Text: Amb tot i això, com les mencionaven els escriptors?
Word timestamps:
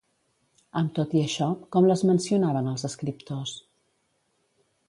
Amb 0.81 0.95
tot 0.99 1.13
i 1.19 1.21
això, 1.25 1.49
com 1.77 1.87
les 1.91 2.03
mencionaven 2.11 2.73
els 2.75 2.89
escriptors? 2.93 3.55